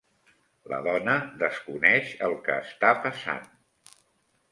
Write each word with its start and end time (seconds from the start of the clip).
La 0.71 0.77
dona 0.85 1.13
desconeix 1.43 2.13
el 2.29 2.33
que 2.47 2.55
està 2.65 2.95
passant. 3.05 3.45